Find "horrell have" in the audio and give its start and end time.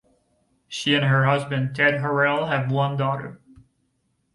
2.01-2.71